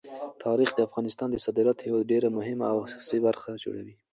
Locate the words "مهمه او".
2.37-2.77